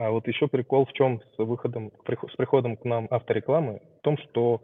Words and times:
А 0.00 0.10
вот 0.10 0.26
еще 0.26 0.48
прикол 0.48 0.86
в 0.86 0.94
чем 0.94 1.20
с 1.20 1.38
выходом, 1.38 1.92
с 2.06 2.36
приходом 2.36 2.78
к 2.78 2.86
нам 2.86 3.06
авторекламы, 3.10 3.80
в 3.98 4.00
том, 4.00 4.16
что 4.16 4.62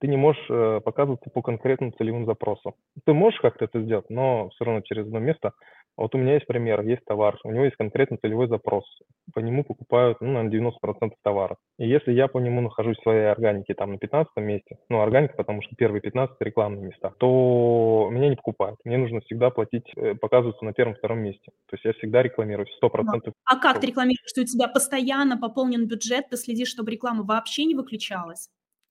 ты 0.00 0.08
не 0.08 0.16
можешь 0.16 0.42
э, 0.48 0.80
показываться 0.82 1.28
по 1.28 1.42
конкретным 1.42 1.92
целевым 1.92 2.24
запросам. 2.24 2.72
Ты 3.04 3.12
можешь 3.12 3.38
как-то 3.40 3.66
это 3.66 3.82
сделать, 3.82 4.08
но 4.08 4.48
все 4.48 4.64
равно 4.64 4.80
через 4.80 5.04
одно 5.04 5.18
место. 5.18 5.52
Вот 5.98 6.14
у 6.14 6.18
меня 6.18 6.34
есть 6.34 6.46
пример, 6.46 6.80
есть 6.82 7.04
товар, 7.04 7.36
у 7.42 7.50
него 7.50 7.64
есть 7.64 7.76
конкретный 7.76 8.18
целевой 8.18 8.46
запрос. 8.46 8.84
По 9.34 9.40
нему 9.40 9.64
покупают, 9.64 10.18
ну, 10.20 10.40
на 10.40 10.48
90% 10.48 11.10
товаров. 11.24 11.58
И 11.76 11.88
если 11.88 12.12
я 12.12 12.28
по 12.28 12.38
нему 12.38 12.60
нахожусь 12.60 12.96
в 12.98 13.02
своей 13.02 13.26
органике 13.26 13.74
там 13.74 13.90
на 13.90 13.98
15 13.98 14.36
месте, 14.36 14.78
ну, 14.88 15.00
органика, 15.00 15.34
потому 15.36 15.60
что 15.60 15.74
первые 15.74 16.00
15 16.00 16.36
рекламные 16.38 16.84
места, 16.84 17.12
то 17.18 18.08
меня 18.12 18.28
не 18.28 18.36
покупают. 18.36 18.78
Мне 18.84 18.96
нужно 18.96 19.20
всегда 19.22 19.50
платить, 19.50 19.90
э, 19.96 20.14
показываться 20.14 20.64
на 20.64 20.72
первом-втором 20.72 21.18
месте. 21.18 21.50
То 21.68 21.74
есть 21.74 21.84
я 21.84 21.92
всегда 21.94 22.22
рекламирую 22.22 22.68
100%. 22.80 23.32
А 23.44 23.56
как 23.58 23.80
ты 23.80 23.88
рекламируешь, 23.88 24.20
что 24.24 24.42
у 24.42 24.44
тебя 24.44 24.68
постоянно 24.68 25.36
пополнен 25.36 25.88
бюджет, 25.88 26.28
ты 26.30 26.36
следишь, 26.36 26.68
чтобы 26.68 26.92
реклама 26.92 27.24
вообще 27.24 27.64
не 27.64 27.74
выключалась? 27.74 28.50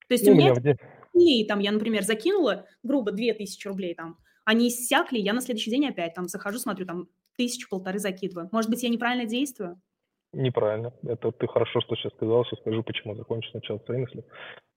То 0.09 0.13
есть 0.13 0.27
ну, 0.27 0.33
у 0.33 0.35
меня, 0.35 0.53
меня 0.53 0.75
и 1.13 1.45
там 1.45 1.59
я, 1.59 1.71
например, 1.71 2.03
закинула 2.03 2.65
грубо 2.83 3.11
2000 3.13 3.65
рублей 3.65 3.95
там, 3.95 4.17
они 4.47 4.69
иссякли, 4.69 5.19
я 5.19 5.33
на 5.33 5.41
следующий 5.41 5.69
день 5.69 5.85
опять 5.87 6.13
там 6.13 6.29
захожу, 6.29 6.57
смотрю, 6.57 6.85
там 6.85 7.07
тысячу-полторы 7.35 7.99
закидываю. 7.99 8.47
Может 8.53 8.69
быть, 8.69 8.81
я 8.81 8.87
неправильно 8.87 9.25
действую? 9.25 9.77
Неправильно. 10.31 10.93
Это 11.05 11.33
ты 11.33 11.47
хорошо, 11.47 11.81
что 11.81 11.95
сейчас 11.95 12.13
сказал, 12.13 12.45
сейчас 12.45 12.61
скажу, 12.61 12.81
почему 12.81 13.13
закончу 13.15 13.49
сначала 13.51 13.79
свои 13.79 13.97
мысли. 13.97 14.23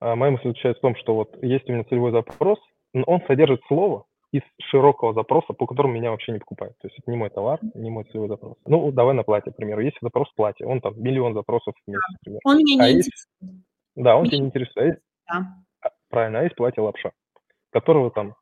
А 0.01 0.16
моя 0.16 0.33
мысль 0.33 0.48
заключается 0.48 0.80
в 0.80 0.83
том, 0.83 0.96
что 0.96 1.15
вот 1.15 1.41
есть 1.41 1.69
у 1.69 1.73
меня 1.73 1.84
целевой 1.84 2.10
запрос, 2.10 2.59
но 2.93 3.05
он 3.05 3.23
содержит 3.29 3.60
слово 3.69 4.06
из 4.33 4.43
широкого 4.60 5.15
запроса, 5.15 5.52
по 5.52 5.66
которому 5.66 5.95
меня 5.95 6.10
вообще 6.10 6.32
не 6.32 6.41
покупают. 6.41 6.77
То 6.79 6.88
есть 6.88 6.98
это 6.98 7.09
не 7.09 7.16
мой 7.16 7.30
товар, 7.30 7.60
не 7.74 7.91
мой 7.91 8.02
целевой 8.05 8.27
запрос. 8.27 8.57
Ну, 8.66 8.91
давай 8.91 9.15
на 9.15 9.23
платье, 9.23 9.52
к 9.52 9.57
примеру. 9.57 9.82
Есть 9.82 9.98
запрос 10.02 10.32
платье, 10.34 10.66
он 10.66 10.80
там 10.80 11.01
миллион 11.01 11.34
запросов 11.34 11.74
в 11.77 11.88
месяц, 11.88 12.02
например. 12.18 12.41
Он 12.45 12.57
меня 12.59 12.74
а 12.74 12.88
не 12.88 12.95
а 12.95 12.98
интересует. 12.98 13.30
Есть... 13.41 13.65
Да, 13.95 14.16
он 14.16 14.23
меня... 14.23 14.30
тебя 14.30 14.41
не 14.41 14.46
интересует. 14.46 15.01
Да. 15.29 15.91
Правильно, 16.09 16.41
а 16.41 16.43
есть 16.43 16.57
платье 16.57 16.82
лапша, 16.82 17.13
которого 17.71 18.10
там 18.10 18.35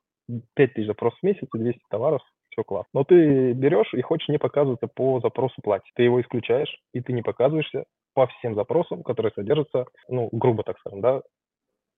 5000 0.54 0.86
запросов 0.86 1.18
в 1.20 1.22
месяц 1.22 1.48
и 1.54 1.58
200 1.58 1.80
товаров, 1.88 2.22
все 2.50 2.64
классно. 2.64 2.90
Но 2.92 3.04
ты 3.04 3.52
берешь 3.52 3.92
и 3.94 4.02
хочешь 4.02 4.28
не 4.28 4.38
показываться 4.38 4.88
по 4.88 5.20
запросу 5.20 5.60
платья. 5.62 5.90
Ты 5.94 6.04
его 6.04 6.20
исключаешь, 6.20 6.74
и 6.92 7.00
ты 7.00 7.12
не 7.12 7.22
показываешься 7.22 7.84
по 8.14 8.26
всем 8.26 8.54
запросам, 8.54 9.02
которые 9.02 9.32
содержатся, 9.32 9.86
ну, 10.08 10.28
грубо 10.32 10.64
так 10.64 10.78
скажем, 10.80 11.00
да, 11.00 11.22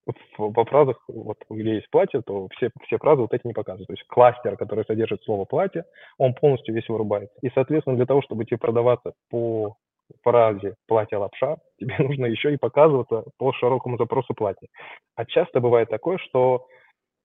в, 0.06 0.12
во 0.39 0.64
фразах, 0.64 1.03
вот 1.08 1.39
где 1.48 1.77
есть 1.77 1.91
платье, 1.91 2.23
то 2.23 2.48
все, 2.56 2.70
все 2.84 2.98
фразы 2.98 3.23
вот 3.23 3.34
эти 3.34 3.47
не 3.47 3.53
показывают. 3.53 3.86
То 3.86 3.92
есть 3.95 4.05
кластер, 4.06 4.56
который 4.56 4.84
содержит 4.84 5.23
слово 5.25 5.45
платье, 5.45 5.84
он 6.19 6.34
полностью 6.34 6.75
весь 6.75 6.89
вырубается. 6.89 7.34
И, 7.42 7.51
соответственно, 7.55 7.97
для 7.97 8.06
того, 8.06 8.23
чтобы 8.23 8.45
тебе 8.45 8.58
продаваться 8.58 9.12
по 9.31 9.77
фразе 10.23 10.75
«платье 10.86 11.19
лапша», 11.19 11.56
тебе 11.78 11.97
нужно 11.98 12.27
еще 12.27 12.53
и 12.53 12.56
показываться 12.56 13.25
по 13.39 13.53
широкому 13.53 13.97
запросу 13.97 14.34
платья. 14.34 14.69
А 15.17 15.25
часто 15.25 15.61
бывает 15.61 15.89
такое, 15.89 16.19
что 16.19 16.67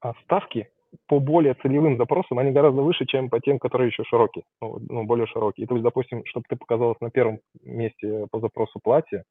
а, 0.01 0.13
ставки 0.23 0.69
по 1.07 1.19
более 1.19 1.53
целевым 1.55 1.97
запросам, 1.97 2.39
они 2.39 2.51
гораздо 2.51 2.81
выше, 2.81 3.05
чем 3.05 3.29
по 3.29 3.39
тем, 3.39 3.59
которые 3.59 3.87
еще 3.87 4.03
широкие, 4.03 4.43
ну, 4.61 4.77
ну 4.89 5.03
более 5.03 5.27
широкие. 5.27 5.65
И, 5.65 5.67
то 5.67 5.75
есть, 5.75 5.83
допустим, 5.83 6.23
чтобы 6.25 6.45
ты 6.49 6.55
показалась 6.55 6.99
на 7.01 7.09
первом 7.09 7.39
месте 7.63 8.27
по 8.31 8.39
запросу 8.39 8.79
платья, 8.83 9.23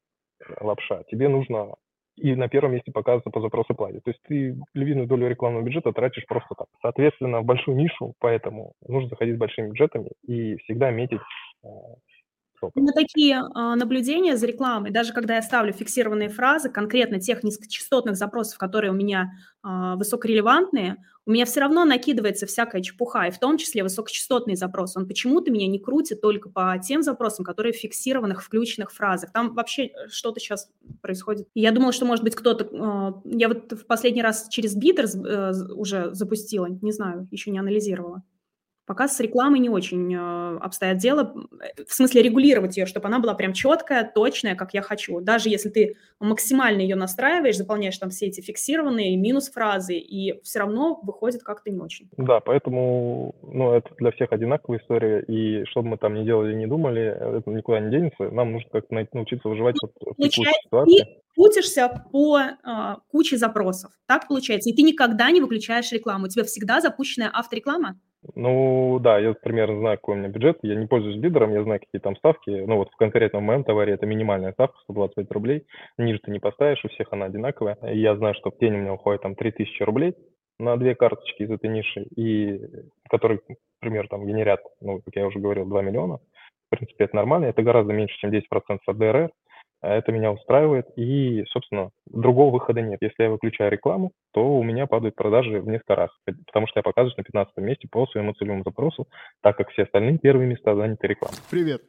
лапша, 0.59 1.03
тебе 1.09 1.29
нужно 1.29 1.73
и 2.17 2.33
на 2.35 2.47
первом 2.47 2.73
месте 2.73 2.91
показываться 2.91 3.29
по 3.29 3.41
запросу 3.41 3.75
платья. 3.75 3.99
То 3.99 4.11
есть 4.11 4.21
ты 4.27 4.55
львиную 4.73 5.07
долю 5.07 5.27
рекламного 5.27 5.63
бюджета 5.63 5.91
тратишь 5.91 6.25
просто 6.25 6.55
так. 6.55 6.67
Соответственно, 6.81 7.41
в 7.41 7.45
большую 7.45 7.77
нишу, 7.77 8.13
поэтому 8.19 8.73
нужно 8.87 9.09
заходить 9.09 9.35
с 9.35 9.39
большими 9.39 9.67
бюджетами 9.67 10.11
и 10.25 10.55
всегда 10.57 10.91
метить 10.91 11.19
а, 12.73 12.79
на 12.79 12.91
такие 12.93 13.41
а, 13.53 13.75
наблюдения 13.75 14.37
за 14.37 14.47
рекламой, 14.47 14.91
даже 14.91 15.13
когда 15.13 15.35
я 15.35 15.41
ставлю 15.41 15.73
фиксированные 15.73 16.29
фразы, 16.29 16.69
конкретно 16.69 17.19
тех 17.19 17.43
низкочастотных 17.43 18.15
запросов, 18.15 18.57
которые 18.57 18.91
у 18.91 18.95
меня 18.95 19.31
а, 19.61 19.95
высокорелевантные, 19.95 20.97
у 21.27 21.31
меня 21.31 21.45
все 21.45 21.61
равно 21.61 21.85
накидывается 21.85 22.45
всякая 22.45 22.81
чепуха, 22.81 23.25
и 23.25 23.31
в 23.31 23.39
том 23.39 23.57
числе 23.57 23.81
высокочастотный 23.81 24.55
запрос. 24.55 24.95
Он 24.95 25.07
почему-то 25.07 25.51
меня 25.51 25.67
не 25.67 25.79
крутит 25.79 26.21
только 26.21 26.49
по 26.49 26.77
тем 26.77 27.01
запросам, 27.01 27.43
которые 27.43 27.73
в 27.73 27.77
фиксированных, 27.77 28.43
включенных 28.43 28.91
фразах. 28.91 29.31
Там 29.31 29.55
вообще 29.55 29.87
э, 29.87 30.07
что-то 30.09 30.39
сейчас 30.39 30.69
происходит. 31.01 31.47
Я 31.55 31.71
думала, 31.71 31.91
что, 31.91 32.05
может 32.05 32.23
быть, 32.23 32.35
кто-то... 32.35 32.65
Э, 32.65 33.13
я 33.25 33.47
вот 33.47 33.71
в 33.71 33.85
последний 33.87 34.21
раз 34.21 34.47
через 34.49 34.75
Бидер 34.75 35.05
э, 35.05 35.51
уже 35.73 36.13
запустила, 36.13 36.67
не 36.67 36.91
знаю, 36.91 37.27
еще 37.31 37.49
не 37.49 37.57
анализировала. 37.57 38.21
Пока 38.85 39.07
с 39.07 39.19
рекламой 39.19 39.59
не 39.59 39.69
очень 39.69 40.13
э, 40.13 40.57
обстоят 40.57 40.97
дело, 40.97 41.33
в 41.87 41.91
смысле 41.91 42.21
регулировать 42.21 42.77
ее, 42.77 42.85
чтобы 42.85 43.07
она 43.07 43.19
была 43.19 43.33
прям 43.33 43.53
четкая, 43.53 44.09
точная, 44.13 44.55
как 44.55 44.73
я 44.75 44.81
хочу. 44.83 45.21
Даже 45.21 45.49
если 45.49 45.69
ты 45.69 45.97
максимально 46.19 46.81
ее 46.81 46.95
настраиваешь, 46.95 47.57
заполняешь 47.57 47.97
там 47.97 48.11
все 48.11 48.27
эти 48.27 48.41
фиксированные 48.41 49.17
минус-фразы, 49.17 49.95
и 49.95 50.39
все 50.43 50.59
равно 50.59 50.99
выходит 51.01 51.41
как-то 51.41 51.71
не 51.71 51.79
очень. 51.79 52.09
Да, 52.17 52.39
поэтому 52.41 53.33
ну, 53.41 53.73
это 53.73 53.89
для 53.97 54.11
всех 54.11 54.31
одинаковая 54.31 54.79
история, 54.79 55.21
и 55.21 55.65
что 55.65 55.81
бы 55.81 55.89
мы 55.89 55.97
там 55.97 56.13
ни 56.13 56.23
делали, 56.23 56.53
не 56.53 56.67
думали, 56.67 57.01
это 57.39 57.49
никуда 57.49 57.79
не 57.79 57.89
денется. 57.89 58.29
Нам 58.29 58.51
нужно 58.51 58.69
как-то 58.69 59.07
научиться 59.13 59.49
выживать 59.49 59.77
ну, 59.81 59.89
вот 60.01 60.13
в 60.13 60.21
текущей 60.21 60.53
ситуации. 60.63 61.25
Крутишься 61.35 62.03
по 62.11 62.39
э, 62.39 62.95
куче 63.11 63.37
запросов. 63.37 63.91
Так 64.07 64.27
получается. 64.27 64.69
И 64.69 64.73
ты 64.73 64.83
никогда 64.83 65.31
не 65.31 65.41
выключаешь 65.41 65.91
рекламу. 65.91 66.25
У 66.25 66.29
тебя 66.29 66.45
всегда 66.45 66.79
запущенная 66.79 67.29
автореклама. 67.29 67.99
Ну 68.33 68.99
да, 68.99 69.19
я 69.19 69.33
примерно 69.33 69.79
знаю, 69.79 69.97
какой 69.97 70.15
у 70.15 70.17
меня 70.17 70.29
бюджет. 70.29 70.57
Я 70.63 70.75
не 70.75 70.87
пользуюсь 70.87 71.17
бидером, 71.17 71.53
я 71.53 71.63
знаю, 71.63 71.79
какие 71.79 71.99
там 71.99 72.15
ставки. 72.15 72.49
Ну 72.49 72.77
вот 72.77 72.89
в 72.89 72.95
конкретном 72.95 73.43
моем 73.43 73.63
товаре 73.63 73.93
это 73.93 74.05
минимальная 74.05 74.53
ставка, 74.53 74.77
125 74.83 75.31
рублей. 75.31 75.65
Ниже 75.97 76.19
ты 76.19 76.31
не 76.31 76.39
поставишь, 76.39 76.83
у 76.83 76.89
всех 76.89 77.09
она 77.11 77.25
одинаковая. 77.25 77.77
И 77.91 77.99
я 77.99 78.15
знаю, 78.15 78.33
что 78.35 78.51
в 78.51 78.57
день 78.57 78.73
у 78.73 78.77
меня 78.77 78.93
уходит 78.93 79.21
там 79.21 79.35
3000 79.35 79.83
рублей 79.83 80.15
на 80.59 80.77
две 80.77 80.95
карточки 80.95 81.43
из 81.43 81.51
этой 81.51 81.69
ниши, 81.69 82.03
и 82.15 82.61
которые, 83.09 83.41
например, 83.81 84.07
там 84.07 84.25
генерят, 84.25 84.61
ну, 84.81 85.01
как 85.01 85.15
я 85.15 85.27
уже 85.27 85.39
говорил, 85.39 85.65
2 85.65 85.81
миллиона. 85.81 86.19
В 86.67 86.77
принципе, 86.77 87.05
это 87.05 87.15
нормально. 87.15 87.45
Это 87.45 87.61
гораздо 87.61 87.93
меньше, 87.93 88.17
чем 88.17 88.31
10% 88.31 88.79
от 88.87 88.97
ДРР. 88.97 89.31
Это 89.85 90.11
меня 90.11 90.31
устраивает, 90.31 90.87
и, 90.95 91.43
собственно, 91.49 91.91
другого 92.07 92.51
выхода 92.51 92.81
нет. 92.81 92.99
Если 93.01 93.23
я 93.23 93.29
выключаю 93.29 93.71
рекламу, 93.71 94.11
то 94.33 94.57
у 94.57 94.63
меня 94.63 94.87
падают 94.87 95.15
продажи 95.15 95.61
в 95.61 95.67
несколько 95.67 95.95
раз, 95.95 96.09
потому 96.47 96.67
что 96.67 96.79
я 96.79 96.83
показываюсь 96.83 97.17
на 97.17 97.23
15 97.23 97.57
месте 97.57 97.87
по 97.89 98.07
своему 98.07 98.33
целевому 98.33 98.63
запросу, 98.63 99.07
так 99.41 99.57
как 99.57 99.69
все 99.69 99.83
остальные 99.83 100.17
первые 100.17 100.47
места 100.47 100.75
заняты 100.75 101.07
рекламой. 101.07 101.37
Привет, 101.51 101.83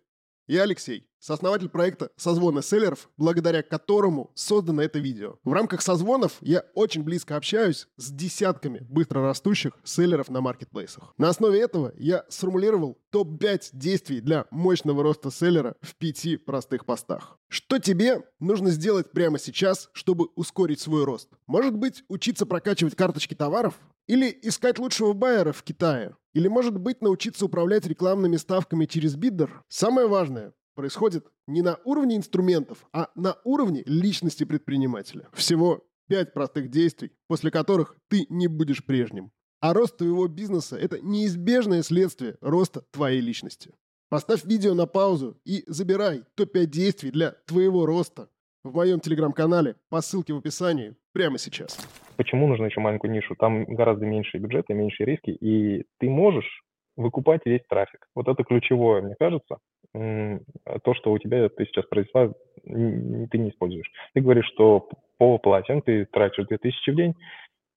я 0.46 0.62
Алексей, 0.62 1.08
сооснователь 1.18 1.68
проекта 1.68 2.10
«Созвоны 2.16 2.62
селлеров», 2.62 3.08
благодаря 3.16 3.62
которому 3.62 4.30
создано 4.34 4.82
это 4.82 4.98
видео. 4.98 5.38
В 5.44 5.52
рамках 5.52 5.82
созвонов 5.82 6.36
я 6.40 6.64
очень 6.74 7.02
близко 7.02 7.36
общаюсь 7.36 7.88
с 7.96 8.10
десятками 8.10 8.86
быстрорастущих 8.88 9.72
селлеров 9.82 10.28
на 10.28 10.40
маркетплейсах. 10.40 11.14
На 11.18 11.28
основе 11.28 11.60
этого 11.60 11.92
я 11.96 12.24
сформулировал 12.28 12.98
топ-5 13.10 13.70
действий 13.72 14.20
для 14.20 14.46
мощного 14.50 15.02
роста 15.02 15.30
селлера 15.30 15.74
в 15.80 15.96
пяти 15.96 16.36
простых 16.36 16.86
постах. 16.86 17.38
Что 17.48 17.78
тебе 17.78 18.22
нужно 18.38 18.70
сделать 18.70 19.10
прямо 19.10 19.38
сейчас, 19.38 19.88
чтобы 19.92 20.26
ускорить 20.36 20.80
свой 20.80 21.04
рост? 21.04 21.28
Может 21.46 21.76
быть, 21.76 22.04
учиться 22.08 22.46
прокачивать 22.46 22.94
карточки 22.94 23.34
товаров? 23.34 23.74
Или 24.06 24.38
искать 24.42 24.78
лучшего 24.78 25.12
байера 25.12 25.52
в 25.52 25.62
Китае? 25.62 26.16
Или, 26.32 26.48
может 26.48 26.78
быть, 26.78 27.02
научиться 27.02 27.46
управлять 27.46 27.86
рекламными 27.86 28.36
ставками 28.36 28.86
через 28.86 29.16
биддер? 29.16 29.64
Самое 29.68 30.06
важное 30.06 30.52
происходит 30.74 31.26
не 31.48 31.62
на 31.62 31.78
уровне 31.84 32.16
инструментов, 32.16 32.86
а 32.92 33.10
на 33.16 33.36
уровне 33.44 33.82
личности 33.86 34.44
предпринимателя. 34.44 35.28
Всего 35.32 35.84
пять 36.08 36.32
простых 36.34 36.70
действий, 36.70 37.12
после 37.26 37.50
которых 37.50 37.96
ты 38.08 38.26
не 38.28 38.46
будешь 38.46 38.84
прежним. 38.84 39.32
А 39.60 39.72
рост 39.72 39.96
твоего 39.96 40.28
бизнеса– 40.28 40.76
это 40.80 41.00
неизбежное 41.00 41.82
следствие 41.82 42.36
роста 42.40 42.82
твоей 42.92 43.20
личности. 43.20 43.74
Поставь 44.08 44.44
видео 44.44 44.74
на 44.74 44.86
паузу 44.86 45.40
и 45.44 45.64
забирай 45.66 46.22
топ-5 46.36 46.66
действий 46.66 47.10
для 47.10 47.32
твоего 47.46 47.86
роста 47.86 48.28
в 48.62 48.72
моем 48.72 49.00
телеграм-канале 49.00 49.76
по 49.88 50.00
ссылке 50.00 50.32
в 50.32 50.38
описании 50.38 50.94
прямо 51.12 51.38
сейчас. 51.38 51.76
Почему 52.16 52.46
нужно 52.46 52.66
еще 52.66 52.80
маленькую 52.80 53.12
нишу? 53.12 53.34
Там 53.36 53.64
гораздо 53.64 54.06
меньше 54.06 54.38
бюджета, 54.38 54.74
меньше 54.74 55.04
риски, 55.04 55.30
и 55.30 55.84
ты 55.98 56.08
можешь 56.08 56.62
выкупать 56.96 57.42
весь 57.44 57.62
трафик. 57.68 58.06
Вот 58.14 58.28
это 58.28 58.42
ключевое, 58.42 59.02
мне 59.02 59.14
кажется, 59.18 59.58
то, 59.92 60.94
что 60.94 61.12
у 61.12 61.18
тебя 61.18 61.48
ты 61.48 61.66
сейчас 61.66 61.84
произвела, 61.86 62.32
ты 62.64 63.38
не 63.38 63.50
используешь. 63.50 63.90
Ты 64.14 64.20
говоришь, 64.20 64.50
что 64.54 64.88
по 65.18 65.38
платьям 65.38 65.82
ты 65.82 66.06
тратишь 66.06 66.46
2000 66.46 66.90
в 66.90 66.96
день, 66.96 67.14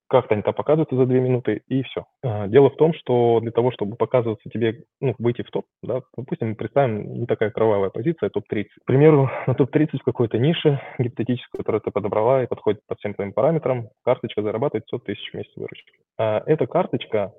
как-то 0.10 0.34
они 0.34 0.42
там 0.42 0.54
показываются 0.54 0.96
за 0.96 1.06
две 1.06 1.20
минуты, 1.20 1.62
и 1.68 1.84
все. 1.84 2.06
А, 2.24 2.48
дело 2.48 2.70
в 2.70 2.76
том, 2.76 2.94
что 2.94 3.40
для 3.42 3.52
того, 3.52 3.72
чтобы 3.72 3.96
показываться 3.96 4.50
тебе, 4.50 4.84
ну, 5.00 5.16
выйти 5.20 5.44
в 5.44 5.52
топ, 5.52 5.66
да, 5.84 6.02
допустим, 6.18 6.56
представим 6.56 7.14
не 7.14 7.26
такая 7.26 7.52
кровавая 7.52 7.90
позиция, 7.90 8.30
топ-30. 8.30 8.66
К 8.82 8.86
примеру, 8.86 9.30
на 9.48 9.54
топ-30 9.54 10.00
в 10.00 10.04
какой-то 10.04 10.38
нише 10.38 10.82
гипотетической, 10.98 11.60
которую 11.60 11.82
ты 11.82 11.92
подобрала 11.92 12.44
и 12.44 12.48
подходит 12.48 12.82
по 12.88 12.96
всем 12.96 13.14
твоим 13.14 13.34
параметрам, 13.34 13.90
карточка 14.04 14.42
зарабатывает 14.42 14.86
100 14.88 15.00
тысяч 15.00 15.32
в 15.32 15.38
месяц 15.38 15.52
выручки. 15.56 15.94
А 16.18 16.44
эта 16.46 16.66
карточка, 16.68 17.34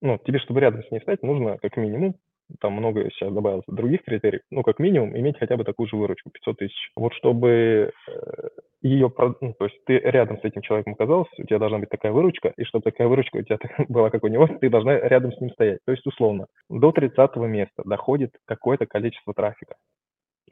ну, 0.00 0.18
тебе, 0.24 0.38
чтобы 0.38 0.60
рядом 0.60 0.82
с 0.82 0.90
ней 0.90 1.00
стать, 1.00 1.22
нужно 1.22 1.58
как 1.58 1.76
минимум 1.76 2.16
там 2.60 2.74
много 2.74 3.08
сейчас 3.10 3.32
добавилось 3.32 3.64
других 3.66 4.04
критериев, 4.04 4.42
ну, 4.50 4.62
как 4.62 4.78
минимум, 4.78 5.16
иметь 5.16 5.38
хотя 5.38 5.56
бы 5.56 5.64
такую 5.64 5.88
же 5.88 5.96
выручку, 5.96 6.30
500 6.30 6.58
тысяч. 6.58 6.90
Вот 6.96 7.14
чтобы 7.14 7.92
э, 8.08 8.48
ее, 8.84 9.10
ну, 9.40 9.54
то 9.54 9.64
есть 9.64 9.82
ты 9.86 9.98
рядом 9.98 10.38
с 10.38 10.44
этим 10.44 10.60
человеком 10.60 10.92
оказался, 10.92 11.30
у 11.38 11.44
тебя 11.44 11.58
должна 11.58 11.78
быть 11.78 11.88
такая 11.88 12.12
выручка, 12.12 12.52
и 12.56 12.64
чтобы 12.64 12.82
такая 12.82 13.08
выручка 13.08 13.38
у 13.38 13.42
тебя 13.42 13.58
была, 13.88 14.10
как 14.10 14.22
у 14.22 14.28
него, 14.28 14.46
ты 14.46 14.68
должна 14.68 14.98
рядом 14.98 15.32
с 15.32 15.40
ним 15.40 15.50
стоять. 15.50 15.80
То 15.86 15.92
есть, 15.92 16.06
условно, 16.06 16.46
до 16.68 16.92
30 16.92 17.36
места 17.36 17.82
доходит 17.84 18.32
какое-то 18.44 18.86
количество 18.86 19.32
трафика. 19.32 19.76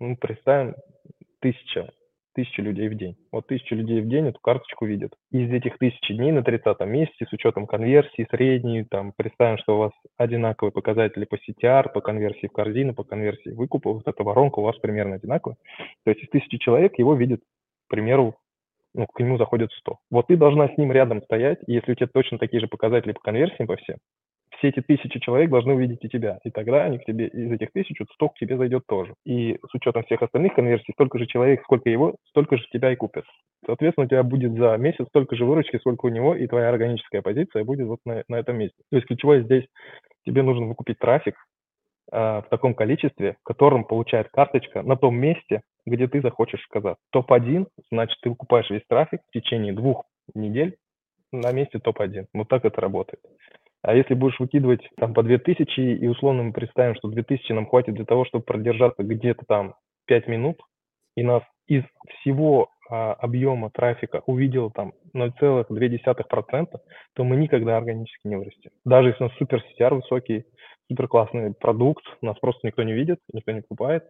Ну, 0.00 0.16
представим, 0.16 0.74
тысяча 1.40 1.90
тысячи 2.34 2.60
людей 2.60 2.88
в 2.88 2.94
день. 2.94 3.16
Вот 3.30 3.46
тысяча 3.46 3.74
людей 3.74 4.00
в 4.00 4.08
день 4.08 4.28
эту 4.28 4.40
карточку 4.40 4.86
видят. 4.86 5.12
Из 5.30 5.52
этих 5.52 5.76
тысячи 5.78 6.14
дней 6.14 6.32
на 6.32 6.42
30 6.42 6.80
месте 6.86 7.26
с 7.26 7.32
учетом 7.32 7.66
конверсии 7.66 8.26
средней, 8.30 8.84
там, 8.84 9.12
представим, 9.14 9.58
что 9.58 9.76
у 9.76 9.78
вас 9.80 9.92
одинаковые 10.16 10.72
показатели 10.72 11.26
по 11.26 11.34
CTR, 11.34 11.92
по 11.92 12.00
конверсии 12.00 12.46
в 12.46 12.52
корзину, 12.52 12.94
по 12.94 13.04
конверсии 13.04 13.50
выкупа, 13.50 13.92
вот 13.92 14.06
эта 14.06 14.22
воронка 14.22 14.60
у 14.60 14.62
вас 14.62 14.78
примерно 14.78 15.16
одинаковая. 15.16 15.56
То 16.04 16.10
есть 16.10 16.22
из 16.22 16.30
тысячи 16.30 16.56
человек 16.58 16.98
его 16.98 17.14
видят, 17.14 17.40
к 17.40 17.61
примеру, 17.92 18.34
ну, 18.94 19.06
к 19.06 19.20
нему 19.20 19.38
заходят 19.38 19.70
100. 19.72 19.98
Вот 20.10 20.26
ты 20.26 20.36
должна 20.36 20.68
с 20.68 20.76
ним 20.78 20.92
рядом 20.92 21.22
стоять, 21.22 21.58
и 21.66 21.72
если 21.72 21.92
у 21.92 21.94
тебя 21.94 22.08
точно 22.12 22.38
такие 22.38 22.60
же 22.60 22.66
показатели 22.66 23.12
по 23.12 23.20
конверсиям 23.20 23.66
по 23.66 23.76
всем, 23.76 23.98
все 24.58 24.68
эти 24.68 24.80
тысячи 24.80 25.18
человек 25.18 25.50
должны 25.50 25.74
увидеть 25.74 26.04
и 26.04 26.08
тебя. 26.08 26.38
И 26.44 26.50
тогда 26.50 26.84
они 26.84 26.98
к 26.98 27.04
тебе, 27.04 27.26
из 27.26 27.50
этих 27.52 27.72
тысяч, 27.72 28.00
сток 28.14 28.34
к 28.34 28.38
тебе 28.38 28.56
зайдет 28.56 28.84
тоже. 28.86 29.14
И 29.24 29.58
с 29.68 29.74
учетом 29.74 30.04
всех 30.04 30.22
остальных 30.22 30.54
конверсий, 30.54 30.92
столько 30.92 31.18
же 31.18 31.26
человек, 31.26 31.62
сколько 31.62 31.90
его, 31.90 32.16
столько 32.28 32.56
же 32.56 32.64
тебя 32.72 32.92
и 32.92 32.96
купят. 32.96 33.24
Соответственно, 33.66 34.06
у 34.06 34.08
тебя 34.08 34.22
будет 34.22 34.52
за 34.52 34.76
месяц 34.76 35.06
столько 35.08 35.36
же 35.36 35.44
выручки, 35.44 35.78
сколько 35.78 36.06
у 36.06 36.10
него, 36.10 36.34
и 36.34 36.46
твоя 36.46 36.68
органическая 36.68 37.22
позиция 37.22 37.64
будет 37.64 37.86
вот 37.88 37.98
на, 38.04 38.22
на 38.28 38.36
этом 38.36 38.56
месте. 38.56 38.76
То 38.90 38.96
есть 38.96 39.08
ключевое 39.08 39.42
здесь, 39.42 39.66
тебе 40.24 40.42
нужно 40.42 40.66
выкупить 40.66 40.98
трафик 40.98 41.34
а, 42.12 42.42
в 42.42 42.48
таком 42.48 42.74
количестве, 42.74 43.36
в 43.40 43.44
котором 43.44 43.84
получает 43.84 44.28
карточка 44.28 44.82
на 44.82 44.96
том 44.96 45.16
месте, 45.16 45.62
где 45.86 46.08
ты 46.08 46.20
захочешь 46.20 46.62
сказать. 46.64 46.96
Топ-1, 47.10 47.66
значит, 47.90 48.18
ты 48.22 48.30
выкупаешь 48.30 48.70
весь 48.70 48.86
трафик 48.88 49.20
в 49.28 49.32
течение 49.32 49.72
двух 49.72 50.04
недель 50.34 50.76
на 51.32 51.52
месте 51.52 51.78
топ-1. 51.78 52.26
Вот 52.34 52.48
так 52.48 52.64
это 52.64 52.80
работает. 52.80 53.20
А 53.82 53.94
если 53.94 54.14
будешь 54.14 54.38
выкидывать 54.38 54.88
там 54.96 55.12
по 55.12 55.22
2000, 55.22 55.80
и 55.80 56.06
условно 56.06 56.44
мы 56.44 56.52
представим, 56.52 56.94
что 56.94 57.08
2000 57.08 57.52
нам 57.52 57.66
хватит 57.66 57.94
для 57.94 58.04
того, 58.04 58.24
чтобы 58.24 58.44
продержаться 58.44 59.02
где-то 59.02 59.44
там 59.46 59.74
5 60.06 60.28
минут, 60.28 60.60
и 61.16 61.24
нас 61.24 61.42
из 61.66 61.82
всего 62.20 62.70
а, 62.88 63.12
объема 63.14 63.70
трафика 63.70 64.22
увидел 64.26 64.70
там 64.70 64.92
0,2%, 65.14 66.66
то 67.14 67.24
мы 67.24 67.36
никогда 67.36 67.76
органически 67.76 68.28
не 68.28 68.36
вырастем. 68.36 68.70
Даже 68.84 69.08
если 69.08 69.24
у 69.24 69.26
нас 69.28 69.36
супер 69.36 69.62
CTR 69.62 69.94
высокий, 69.96 70.44
супер 70.88 71.08
классный 71.08 71.54
продукт, 71.54 72.04
нас 72.20 72.38
просто 72.38 72.66
никто 72.66 72.82
не 72.82 72.92
видит, 72.92 73.18
никто 73.32 73.52
не 73.52 73.62
покупает, 73.62 74.04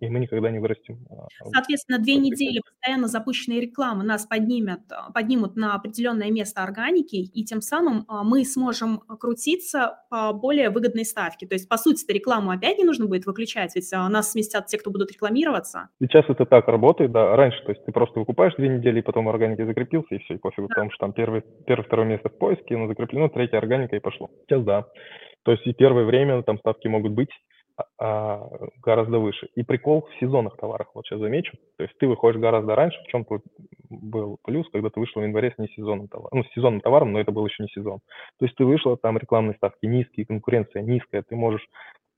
и 0.00 0.08
мы 0.08 0.18
никогда 0.18 0.50
не 0.50 0.58
вырастем. 0.58 0.98
А, 1.10 1.26
Соответственно, 1.54 1.98
две 1.98 2.16
недели 2.16 2.60
постоянно 2.60 3.08
запущенной 3.08 3.60
рекламы 3.60 4.04
нас 4.04 4.26
поднимут, 4.26 4.80
а, 4.90 5.12
поднимут 5.12 5.56
на 5.56 5.74
определенное 5.74 6.30
место 6.30 6.62
органики, 6.62 7.16
и 7.16 7.44
тем 7.44 7.60
самым 7.60 8.04
а, 8.08 8.24
мы 8.24 8.44
сможем 8.44 9.00
крутиться 9.00 9.98
по 10.10 10.32
более 10.32 10.70
выгодной 10.70 11.04
ставке. 11.04 11.46
То 11.46 11.54
есть, 11.54 11.68
по 11.68 11.76
сути, 11.76 12.04
-то, 12.04 12.14
рекламу 12.14 12.50
опять 12.50 12.78
не 12.78 12.84
нужно 12.84 13.06
будет 13.06 13.26
выключать, 13.26 13.74
ведь 13.74 13.90
нас 13.92 14.32
сместят 14.32 14.66
те, 14.66 14.78
кто 14.78 14.90
будут 14.90 15.12
рекламироваться. 15.12 15.88
Сейчас 16.00 16.24
это 16.28 16.46
так 16.46 16.68
работает, 16.68 17.12
да. 17.12 17.36
Раньше, 17.36 17.62
то 17.64 17.72
есть 17.72 17.84
ты 17.84 17.92
просто 17.92 18.20
выкупаешь 18.20 18.54
две 18.56 18.68
недели, 18.68 19.00
и 19.00 19.02
потом 19.02 19.28
органики 19.28 19.64
закрепился, 19.64 20.14
и 20.14 20.18
все, 20.18 20.34
и 20.34 20.38
пофигу, 20.38 20.68
да. 20.68 20.74
потому 20.74 20.90
что 20.90 21.06
там 21.06 21.12
первый, 21.12 21.42
первое, 21.66 21.84
второе 21.84 22.06
место 22.06 22.28
в 22.28 22.38
поиске, 22.38 22.74
оно 22.74 22.88
закреплено, 22.88 23.28
третья 23.28 23.58
органика, 23.58 23.96
и 23.96 24.00
пошло. 24.00 24.30
Сейчас 24.46 24.64
да. 24.64 24.86
То 25.44 25.52
есть 25.52 25.66
и 25.66 25.72
первое 25.72 26.04
время 26.04 26.42
там 26.42 26.58
ставки 26.58 26.88
могут 26.88 27.12
быть, 27.12 27.30
а, 27.98 28.48
гораздо 28.82 29.18
выше. 29.18 29.48
И 29.54 29.62
прикол 29.62 30.06
в 30.06 30.20
сезонных 30.20 30.56
товарах, 30.56 30.88
вот 30.94 31.06
сейчас 31.06 31.20
замечу. 31.20 31.52
То 31.76 31.84
есть 31.84 31.96
ты 31.98 32.06
выходишь 32.06 32.40
гораздо 32.40 32.74
раньше, 32.74 32.98
в 33.02 33.08
чем 33.08 33.26
был 33.88 34.38
плюс, 34.42 34.68
когда 34.70 34.90
ты 34.90 35.00
вышел 35.00 35.20
в 35.20 35.24
январе 35.24 35.52
с 35.54 35.58
несезонным 35.58 36.08
товаром. 36.08 36.38
Ну, 36.38 36.44
с 36.44 36.52
сезонным 36.54 36.80
товаром, 36.80 37.12
но 37.12 37.20
это 37.20 37.32
был 37.32 37.46
еще 37.46 37.62
не 37.62 37.68
сезон. 37.68 38.00
То 38.38 38.46
есть 38.46 38.56
ты 38.56 38.64
вышла, 38.64 38.96
там 38.96 39.18
рекламные 39.18 39.54
ставки 39.56 39.86
низкие, 39.86 40.26
конкуренция 40.26 40.82
низкая, 40.82 41.22
ты 41.22 41.36
можешь 41.36 41.66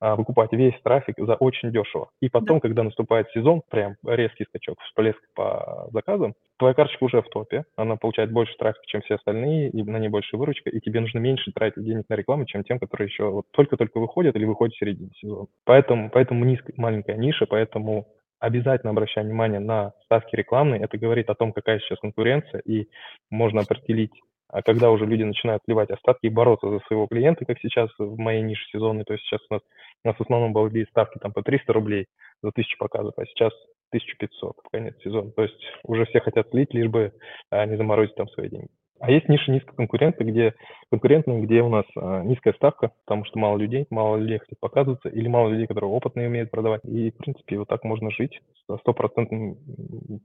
выкупать 0.03 0.53
весь 0.53 0.75
трафик 0.83 1.15
за 1.19 1.35
очень 1.37 1.71
дешево. 1.71 2.11
И 2.21 2.29
потом, 2.29 2.57
да. 2.57 2.61
когда 2.61 2.83
наступает 2.83 3.31
сезон, 3.31 3.63
прям 3.71 3.95
резкий 4.05 4.45
скачок, 4.45 4.81
всплеск 4.81 5.21
по 5.35 5.89
заказам, 5.93 6.35
твоя 6.59 6.75
карточка 6.75 7.05
уже 7.05 7.23
в 7.23 7.29
топе, 7.29 7.65
она 7.77 7.97
получает 7.97 8.33
больше 8.33 8.55
трафика, 8.59 8.85
чем 8.87 9.03
все 9.03 9.15
остальные, 9.15 9.71
и 9.71 9.83
на 9.83 9.99
ней 9.99 10.09
больше 10.09 10.37
выручка, 10.37 10.71
и 10.71 10.81
тебе 10.81 11.01
нужно 11.01 11.19
меньше 11.19 11.53
тратить 11.53 11.85
денег 11.85 12.05
на 12.09 12.15
рекламу, 12.15 12.47
чем 12.47 12.65
тем, 12.65 12.79
которые 12.79 13.07
еще 13.07 13.31
вот 13.31 13.45
только-только 13.53 13.99
выходят 13.99 14.35
или 14.35 14.45
выходят 14.45 14.75
в 14.75 14.79
середине 14.79 15.11
сезона. 15.21 15.47
Поэтому, 15.65 16.11
поэтому 16.11 16.45
низкая, 16.45 16.75
маленькая 16.77 17.17
ниша, 17.17 17.47
поэтому 17.47 18.07
обязательно 18.41 18.91
обращай 18.91 19.23
внимание 19.23 19.61
на 19.61 19.93
ставки 20.05 20.35
рекламные. 20.35 20.81
Это 20.81 20.99
говорит 20.99 21.31
о 21.31 21.35
том, 21.35 21.53
какая 21.53 21.79
сейчас 21.79 22.01
конкуренция, 22.01 22.61
и 22.61 22.89
можно 23.31 23.61
определить 23.61 24.13
а 24.53 24.63
когда 24.63 24.91
уже 24.91 25.07
люди 25.07 25.23
начинают 25.23 25.63
вливать 25.67 25.91
остатки 25.91 26.27
и 26.27 26.31
бороться 26.31 26.69
за 26.69 26.79
своего 26.81 27.07
клиента, 27.07 27.47
как 27.47 27.59
сейчас 27.61 27.91
в 27.99 28.19
моей 28.19 28.43
нише 28.43 28.63
сезонной, 28.71 29.05
то 29.05 29.15
есть 29.15 29.25
сейчас 29.25 29.41
у 29.49 29.55
нас, 29.55 29.63
у 30.05 30.09
нас 30.09 30.17
в 30.17 30.21
основном 30.21 30.53
были 30.53 30.85
ставки 30.91 31.19
там 31.19 31.33
по 31.33 31.43
300 31.43 31.73
рублей 31.73 32.07
за 32.43 32.53
тысячу 32.53 32.77
показов, 32.79 33.15
а 33.17 33.25
сейчас 33.25 33.53
1500 33.89 34.57
в 34.63 34.71
конец 34.71 34.95
сезона. 35.03 35.31
То 35.33 35.43
есть 35.43 35.57
уже 35.85 36.05
все 36.05 36.21
хотят 36.21 36.51
слить, 36.51 36.73
лишь 36.75 36.89
бы 36.89 37.13
а, 37.51 37.65
не 37.65 37.77
заморозить 37.77 38.15
там 38.15 38.29
свои 38.29 38.51
деньги. 38.51 38.69
А 39.03 39.11
есть 39.11 39.29
ниши 39.29 39.51
низкоконкурентные, 39.51 40.31
где 40.31 40.55
конкурентные, 40.89 41.43
где 41.43 41.61
у 41.61 41.69
нас 41.69 41.85
а, 41.97 42.23
низкая 42.23 42.55
ставка, 42.55 42.93
потому 43.05 43.25
что 43.25 43.37
мало 43.37 43.59
людей, 43.59 43.85
мало 43.91 44.17
людей 44.17 44.39
хотят 44.39 44.61
показываться, 44.61 45.09
или 45.09 45.27
мало 45.27 45.49
людей, 45.49 45.67
которые 45.67 45.91
опытные 45.91 46.29
умеют 46.29 46.53
продавать. 46.53 46.83
И, 46.85 47.11
в 47.11 47.17
принципе, 47.17 47.59
вот 47.59 47.67
так 47.67 47.83
можно 47.83 48.13
жить 48.13 48.41
со 48.69 48.77
стопроцентным 48.77 49.59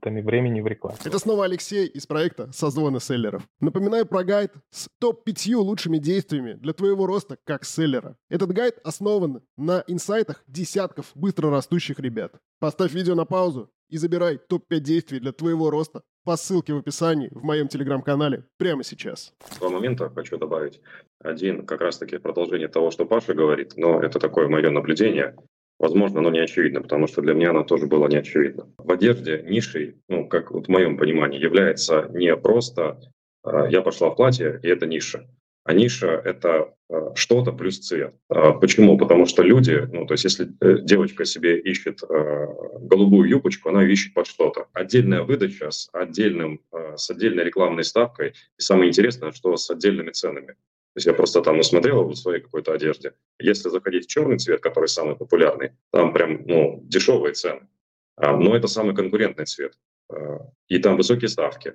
времени 0.00 0.60
в 0.60 0.68
рекламе. 0.68 0.96
Это 1.04 1.18
снова 1.18 1.46
Алексей 1.46 1.88
из 1.88 2.06
проекта 2.06 2.52
«Созвоны 2.52 3.00
селлеров». 3.00 3.42
Напоминаю 3.60 4.06
про 4.06 4.22
гайд 4.22 4.52
с 4.70 4.88
топ-5 5.00 5.56
лучшими 5.56 5.98
действиями 5.98 6.52
для 6.52 6.72
твоего 6.72 7.04
роста 7.06 7.36
как 7.42 7.64
селлера. 7.64 8.16
Этот 8.30 8.52
гайд 8.52 8.78
основан 8.84 9.42
на 9.56 9.82
инсайтах 9.88 10.44
десятков 10.46 11.10
быстро 11.16 11.50
растущих 11.50 11.98
ребят. 11.98 12.32
Поставь 12.60 12.92
видео 12.92 13.16
на 13.16 13.24
паузу 13.24 13.70
и 13.88 13.96
забирай 13.96 14.38
топ-5 14.38 14.80
действий 14.80 15.20
для 15.20 15.32
твоего 15.32 15.70
роста 15.70 16.02
по 16.24 16.36
ссылке 16.36 16.74
в 16.74 16.78
описании 16.78 17.28
в 17.30 17.42
моем 17.42 17.68
телеграм-канале 17.68 18.44
прямо 18.58 18.84
сейчас. 18.84 19.34
Два 19.58 19.70
момента 19.70 20.10
хочу 20.10 20.36
добавить. 20.36 20.80
Один 21.20 21.64
как 21.64 21.80
раз-таки 21.80 22.18
продолжение 22.18 22.68
того, 22.68 22.90
что 22.90 23.06
Паша 23.06 23.34
говорит, 23.34 23.74
но 23.76 24.00
это 24.00 24.18
такое 24.18 24.48
мое 24.48 24.70
наблюдение. 24.70 25.36
Возможно, 25.78 26.18
оно 26.18 26.30
не 26.30 26.40
очевидно, 26.40 26.82
потому 26.82 27.06
что 27.06 27.22
для 27.22 27.34
меня 27.34 27.50
оно 27.50 27.62
тоже 27.62 27.86
было 27.86 28.08
не 28.08 28.16
очевидно. 28.16 28.66
В 28.78 28.90
одежде 28.90 29.42
нишей, 29.42 29.96
ну, 30.08 30.28
как 30.28 30.50
вот 30.50 30.66
в 30.66 30.68
моем 30.68 30.98
понимании, 30.98 31.40
является 31.40 32.10
не 32.12 32.36
просто 32.36 33.00
э, 33.44 33.68
«я 33.70 33.80
пошла 33.80 34.10
в 34.10 34.16
платье, 34.16 34.58
и 34.62 34.68
это 34.68 34.86
ниша», 34.86 35.28
а 35.68 35.74
ниша– 35.74 36.22
это 36.24 36.74
э, 36.88 37.10
что-то 37.14 37.52
плюс 37.52 37.78
цвет. 37.78 38.14
А 38.30 38.52
почему? 38.52 38.96
Потому 38.96 39.26
что 39.26 39.42
люди, 39.42 39.86
ну, 39.92 40.06
то 40.06 40.14
есть 40.14 40.24
если 40.24 40.48
э, 40.62 40.78
девочка 40.80 41.26
себе 41.26 41.60
ищет 41.60 42.02
э, 42.08 42.46
голубую 42.80 43.28
юбочку, 43.28 43.68
она 43.68 43.84
ищет 43.84 44.14
под 44.14 44.26
что-то. 44.26 44.68
Отдельная 44.72 45.24
выдача 45.24 45.70
с, 45.70 45.90
отдельным, 45.92 46.62
с 46.96 47.10
отдельной 47.10 47.44
рекламной 47.44 47.84
ставкой. 47.84 48.28
И 48.58 48.62
самое 48.62 48.88
интересное, 48.88 49.30
что 49.32 49.54
с 49.58 49.68
отдельными 49.68 50.10
ценами. 50.10 50.52
То 50.52 50.96
есть 50.96 51.06
я 51.06 51.12
просто 51.12 51.42
там 51.42 51.58
насмотрел 51.58 52.02
в 52.02 52.14
своей 52.14 52.40
какой-то 52.40 52.72
одежде. 52.72 53.12
Если 53.38 53.68
заходить 53.68 54.06
в 54.06 54.08
черный 54.08 54.38
цвет, 54.38 54.62
который 54.62 54.88
самый 54.88 55.16
популярный, 55.16 55.72
там 55.92 56.14
прям 56.14 56.46
ну, 56.46 56.80
дешевые 56.84 57.34
цены. 57.34 57.68
А, 58.16 58.34
но 58.38 58.56
это 58.56 58.68
самый 58.68 58.94
конкурентный 58.94 59.44
цвет. 59.44 59.74
И 60.68 60.78
там 60.78 60.96
высокие 60.96 61.28
ставки. 61.28 61.74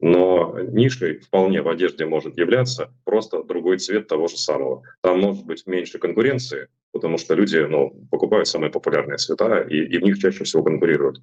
Но 0.00 0.56
нишей 0.60 1.18
вполне 1.18 1.60
в 1.60 1.68
одежде 1.68 2.06
может 2.06 2.38
являться 2.38 2.92
просто 3.04 3.42
другой 3.42 3.78
цвет 3.78 4.06
того 4.06 4.28
же 4.28 4.36
самого. 4.36 4.82
Там 5.02 5.20
может 5.20 5.44
быть 5.44 5.66
меньше 5.66 5.98
конкуренции, 5.98 6.68
потому 6.92 7.18
что 7.18 7.34
люди 7.34 7.58
ну, 7.58 7.90
покупают 8.10 8.46
самые 8.46 8.70
популярные 8.70 9.16
цвета 9.16 9.60
и, 9.60 9.76
и 9.76 9.98
в 9.98 10.02
них 10.02 10.18
чаще 10.18 10.44
всего 10.44 10.62
конкурируют. 10.62 11.18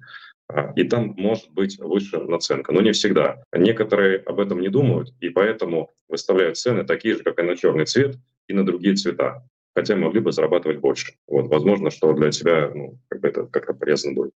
А, 0.48 0.72
и 0.76 0.84
там 0.84 1.14
может 1.16 1.50
быть 1.52 1.78
выше 1.78 2.18
наценка, 2.18 2.72
но 2.72 2.82
не 2.82 2.92
всегда. 2.92 3.42
Некоторые 3.52 4.18
об 4.18 4.40
этом 4.40 4.60
не 4.60 4.68
думают, 4.68 5.14
и 5.20 5.30
поэтому 5.30 5.94
выставляют 6.08 6.58
цены 6.58 6.84
такие 6.84 7.14
же, 7.14 7.22
как 7.22 7.38
и 7.38 7.42
на 7.42 7.56
черный 7.56 7.86
цвет, 7.86 8.16
и 8.46 8.52
на 8.52 8.64
другие 8.64 8.94
цвета 8.94 9.42
хотя 9.76 9.94
могли 9.94 10.20
бы 10.20 10.32
зарабатывать 10.32 10.78
больше. 10.78 11.12
Вот, 11.26 11.48
возможно, 11.48 11.90
что 11.90 12.14
для 12.14 12.30
тебя 12.30 12.70
ну, 12.74 12.98
как 13.08 13.20
бы 13.20 13.28
это 13.28 13.46
как-то 13.46 13.74
полезно 13.74 14.14
будет. 14.14 14.32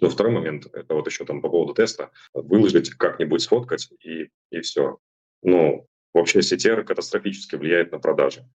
Но 0.00 0.10
второй 0.10 0.32
момент, 0.32 0.66
это 0.72 0.94
вот 0.94 1.06
еще 1.06 1.24
там 1.24 1.40
по 1.40 1.48
поводу 1.48 1.74
теста, 1.74 2.10
выложить 2.34 2.90
как-нибудь, 2.90 3.42
сфоткать 3.42 3.88
и, 4.00 4.28
и 4.50 4.60
все. 4.60 4.98
Ну, 5.42 5.86
вообще 6.12 6.40
CTR 6.40 6.84
катастрофически 6.84 7.56
влияет 7.56 7.92
на 7.92 7.98
продажи. 7.98 8.46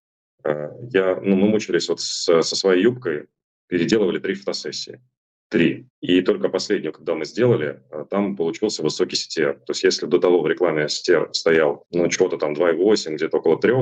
Э, 0.44 0.70
я, 0.90 1.20
ну, 1.20 1.36
мы 1.36 1.48
мучились 1.48 1.88
вот 1.88 2.00
с, 2.00 2.42
со 2.42 2.56
своей 2.56 2.82
юбкой, 2.82 3.26
переделывали 3.68 4.18
три 4.18 4.34
фотосессии. 4.34 5.00
Три. 5.48 5.86
И 6.00 6.22
только 6.22 6.48
последнюю, 6.48 6.92
когда 6.92 7.14
мы 7.14 7.24
сделали, 7.24 7.82
э, 7.90 8.04
там 8.08 8.36
получился 8.36 8.82
высокий 8.82 9.16
CTR. 9.16 9.54
То 9.54 9.70
есть 9.70 9.82
если 9.82 10.06
до 10.06 10.18
того 10.18 10.40
в 10.40 10.46
рекламе 10.46 10.86
CTR 10.86 11.32
стоял, 11.32 11.86
ну, 11.90 12.10
что-то 12.10 12.36
там 12.36 12.54
2,8, 12.54 13.14
где-то 13.14 13.38
около 13.38 13.58
3, 13.58 13.72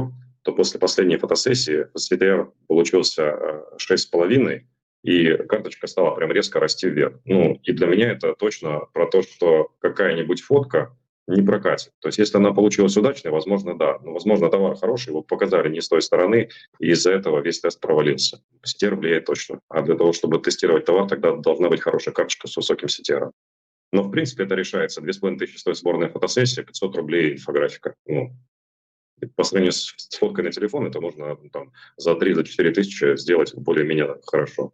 то 0.43 0.53
после 0.53 0.81
последней 0.81 1.19
фотосессии 1.19 1.89
CTR 1.97 2.51
получился 2.67 3.65
6,5, 3.77 4.63
и 5.03 5.37
карточка 5.37 5.87
стала 5.87 6.15
прям 6.15 6.33
резко 6.33 6.61
расти 6.61 6.89
вверх. 6.89 7.21
Ну, 7.25 7.59
и 7.63 7.73
для 7.73 7.87
меня 7.87 8.13
это 8.13 8.35
точно 8.35 8.81
про 8.93 9.07
то, 9.07 9.23
что 9.23 9.71
какая-нибудь 9.81 10.43
фотка 10.43 10.97
не 11.27 11.43
прокатит. 11.43 11.93
То 12.01 12.09
есть 12.09 12.19
если 12.19 12.37
она 12.39 12.53
получилась 12.53 12.97
удачной, 12.97 13.31
возможно, 13.31 13.79
да. 13.79 13.99
Но, 14.03 14.13
возможно, 14.13 14.51
товар 14.51 14.77
хороший, 14.77 15.11
его 15.11 15.23
показали 15.23 15.69
не 15.69 15.81
с 15.81 15.89
той 15.89 16.03
стороны, 16.03 16.51
и 16.79 16.91
из-за 16.91 17.13
этого 17.13 17.41
весь 17.41 17.61
тест 17.61 17.81
провалился. 17.81 18.43
CTR 18.67 18.97
влияет 18.97 19.27
точно. 19.27 19.61
А 19.69 19.83
для 19.83 19.95
того, 19.95 20.13
чтобы 20.13 20.39
тестировать 20.41 20.85
товар, 20.85 21.09
тогда 21.09 21.37
должна 21.37 21.69
быть 21.69 21.81
хорошая 21.81 22.15
карточка 22.15 22.49
с 22.49 22.57
высоким 22.57 22.89
CTR. 22.89 23.31
Но, 23.93 24.03
в 24.03 24.11
принципе, 24.11 24.45
это 24.45 24.55
решается. 24.55 25.01
2500 25.01 25.59
стоит 25.59 25.77
сборная 25.77 26.09
фотосессия, 26.09 26.63
500 26.63 26.97
рублей 26.97 27.35
инфографика. 27.35 27.95
Ну, 28.07 28.33
по 29.37 29.45
сравнению 29.45 29.73
с 29.73 29.95
фоткой 30.19 30.45
на 30.45 30.53
телефон, 30.53 30.87
это 30.87 31.01
можно 31.01 31.37
ну, 31.41 31.51
там, 31.51 31.73
за 31.97 32.13
3-4 32.13 32.71
тысячи 32.71 33.17
сделать 33.17 33.55
более-менее 33.55 34.17
хорошо. 34.27 34.73